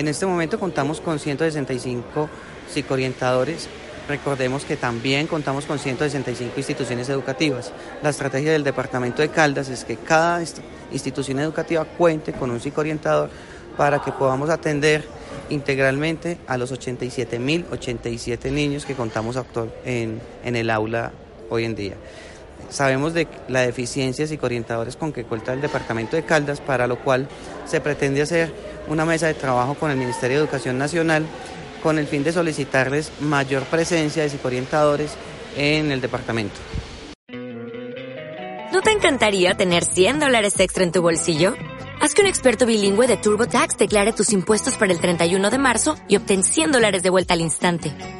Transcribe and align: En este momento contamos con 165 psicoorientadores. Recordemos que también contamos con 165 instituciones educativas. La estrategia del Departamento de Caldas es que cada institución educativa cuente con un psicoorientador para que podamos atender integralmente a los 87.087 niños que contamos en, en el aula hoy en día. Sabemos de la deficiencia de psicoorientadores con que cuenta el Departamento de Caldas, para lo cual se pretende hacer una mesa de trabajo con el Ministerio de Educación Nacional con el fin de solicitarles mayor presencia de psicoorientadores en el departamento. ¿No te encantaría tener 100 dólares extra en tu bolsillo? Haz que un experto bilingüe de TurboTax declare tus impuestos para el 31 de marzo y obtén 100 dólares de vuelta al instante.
En 0.00 0.08
este 0.08 0.24
momento 0.24 0.58
contamos 0.58 0.98
con 0.98 1.18
165 1.18 2.30
psicoorientadores. 2.72 3.68
Recordemos 4.08 4.64
que 4.64 4.78
también 4.78 5.26
contamos 5.26 5.66
con 5.66 5.78
165 5.78 6.54
instituciones 6.56 7.10
educativas. 7.10 7.70
La 8.02 8.08
estrategia 8.08 8.52
del 8.52 8.64
Departamento 8.64 9.20
de 9.20 9.28
Caldas 9.28 9.68
es 9.68 9.84
que 9.84 9.96
cada 9.96 10.42
institución 10.90 11.38
educativa 11.40 11.84
cuente 11.84 12.32
con 12.32 12.50
un 12.50 12.60
psicoorientador 12.60 13.28
para 13.76 14.00
que 14.00 14.10
podamos 14.10 14.48
atender 14.48 15.04
integralmente 15.50 16.38
a 16.46 16.56
los 16.56 16.72
87.087 16.72 18.50
niños 18.50 18.86
que 18.86 18.94
contamos 18.94 19.36
en, 19.84 20.18
en 20.42 20.56
el 20.56 20.70
aula 20.70 21.12
hoy 21.50 21.66
en 21.66 21.74
día. 21.74 21.96
Sabemos 22.70 23.12
de 23.12 23.28
la 23.48 23.60
deficiencia 23.60 24.24
de 24.24 24.28
psicoorientadores 24.28 24.96
con 24.96 25.12
que 25.12 25.24
cuenta 25.24 25.52
el 25.52 25.60
Departamento 25.60 26.16
de 26.16 26.22
Caldas, 26.22 26.60
para 26.60 26.86
lo 26.86 27.00
cual 27.00 27.28
se 27.66 27.82
pretende 27.82 28.22
hacer 28.22 28.69
una 28.88 29.04
mesa 29.04 29.26
de 29.26 29.34
trabajo 29.34 29.74
con 29.74 29.90
el 29.90 29.96
Ministerio 29.96 30.38
de 30.38 30.44
Educación 30.44 30.78
Nacional 30.78 31.26
con 31.82 31.98
el 31.98 32.06
fin 32.06 32.22
de 32.22 32.32
solicitarles 32.32 33.10
mayor 33.20 33.64
presencia 33.64 34.22
de 34.22 34.28
psicoorientadores 34.28 35.12
en 35.56 35.90
el 35.90 36.00
departamento. 36.00 36.56
¿No 38.72 38.82
te 38.82 38.92
encantaría 38.92 39.54
tener 39.54 39.84
100 39.84 40.20
dólares 40.20 40.58
extra 40.60 40.84
en 40.84 40.92
tu 40.92 41.02
bolsillo? 41.02 41.54
Haz 42.00 42.14
que 42.14 42.22
un 42.22 42.28
experto 42.28 42.66
bilingüe 42.66 43.06
de 43.06 43.16
TurboTax 43.16 43.76
declare 43.76 44.12
tus 44.12 44.32
impuestos 44.32 44.76
para 44.76 44.92
el 44.92 45.00
31 45.00 45.50
de 45.50 45.58
marzo 45.58 45.96
y 46.08 46.16
obtén 46.16 46.44
100 46.44 46.72
dólares 46.72 47.02
de 47.02 47.10
vuelta 47.10 47.34
al 47.34 47.40
instante. 47.40 48.19